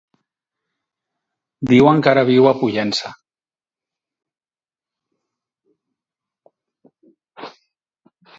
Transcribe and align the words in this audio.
Diuen 1.71 2.01
que 2.07 2.11
ara 2.13 2.23
viu 2.29 2.47
a 2.51 2.53
Pollença. 2.61 3.11